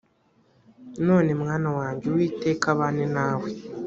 [1.07, 3.49] none mwana wanjye uwiteka abane nawe